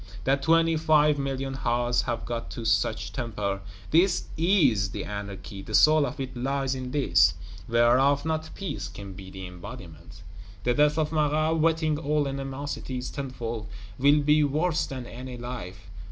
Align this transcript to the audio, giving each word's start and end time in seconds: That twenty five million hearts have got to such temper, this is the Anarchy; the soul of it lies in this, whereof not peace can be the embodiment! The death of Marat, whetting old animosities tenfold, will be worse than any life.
That 0.23 0.41
twenty 0.41 0.77
five 0.77 1.19
million 1.19 1.53
hearts 1.53 2.01
have 2.01 2.25
got 2.25 2.49
to 2.57 2.65
such 2.65 3.13
temper, 3.13 3.61
this 3.91 4.29
is 4.35 4.89
the 4.89 5.05
Anarchy; 5.05 5.61
the 5.61 5.75
soul 5.75 6.07
of 6.07 6.19
it 6.19 6.35
lies 6.35 6.73
in 6.73 6.89
this, 6.89 7.35
whereof 7.67 8.25
not 8.25 8.49
peace 8.55 8.87
can 8.87 9.13
be 9.13 9.29
the 9.29 9.45
embodiment! 9.45 10.23
The 10.63 10.73
death 10.73 10.97
of 10.97 11.11
Marat, 11.11 11.59
whetting 11.59 11.99
old 11.99 12.27
animosities 12.27 13.11
tenfold, 13.11 13.67
will 13.99 14.21
be 14.21 14.43
worse 14.43 14.87
than 14.87 15.05
any 15.05 15.37
life. 15.37 15.87